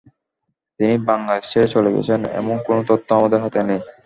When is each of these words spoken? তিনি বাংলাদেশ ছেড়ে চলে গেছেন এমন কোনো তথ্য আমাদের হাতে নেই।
তিনি 0.79 0.93
বাংলাদেশ 1.07 1.45
ছেড়ে 1.51 1.67
চলে 1.73 1.89
গেছেন 1.95 2.19
এমন 2.39 2.55
কোনো 2.67 2.81
তথ্য 2.89 3.07
আমাদের 3.17 3.39
হাতে 3.43 3.59
নেই। 3.63 3.81